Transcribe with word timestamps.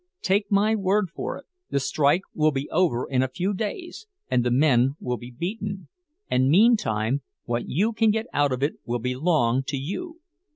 Take 0.23 0.51
my 0.51 0.75
word 0.75 1.11
for 1.13 1.37
it, 1.37 1.45
the 1.69 1.79
strike 1.79 2.23
will 2.33 2.51
be 2.51 2.67
over 2.71 3.07
in 3.07 3.21
a 3.21 3.27
few 3.27 3.53
days, 3.53 4.07
and 4.31 4.43
the 4.43 4.49
men 4.49 4.95
will 4.99 5.17
be 5.17 5.29
beaten; 5.29 5.89
and 6.27 6.49
meantime 6.49 7.21
what 7.43 7.69
you 7.69 7.93
can 7.93 8.09
get 8.09 8.25
out 8.33 8.51
of 8.51 8.63
it 8.63 8.77
will 8.83 8.97
belong 8.97 9.61
to 9.67 9.77
you. 9.77 10.17